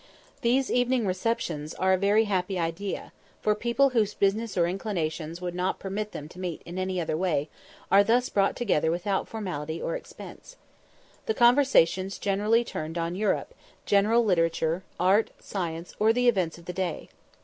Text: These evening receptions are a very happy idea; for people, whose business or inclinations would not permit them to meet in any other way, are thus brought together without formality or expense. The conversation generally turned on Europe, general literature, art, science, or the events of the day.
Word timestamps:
These 0.41 0.71
evening 0.71 1.05
receptions 1.05 1.75
are 1.75 1.93
a 1.93 1.97
very 1.99 2.23
happy 2.23 2.57
idea; 2.57 3.11
for 3.39 3.53
people, 3.53 3.89
whose 3.91 4.15
business 4.15 4.57
or 4.57 4.65
inclinations 4.65 5.41
would 5.41 5.53
not 5.53 5.77
permit 5.77 6.11
them 6.11 6.27
to 6.29 6.39
meet 6.39 6.63
in 6.65 6.79
any 6.79 6.99
other 6.99 7.15
way, 7.15 7.49
are 7.91 8.03
thus 8.03 8.27
brought 8.27 8.55
together 8.55 8.89
without 8.89 9.27
formality 9.27 9.79
or 9.79 9.95
expense. 9.95 10.55
The 11.27 11.35
conversation 11.35 12.09
generally 12.09 12.63
turned 12.63 12.97
on 12.97 13.13
Europe, 13.13 13.53
general 13.85 14.25
literature, 14.25 14.81
art, 14.99 15.29
science, 15.39 15.93
or 15.99 16.11
the 16.13 16.27
events 16.27 16.57
of 16.57 16.65
the 16.65 16.73
day. 16.73 17.09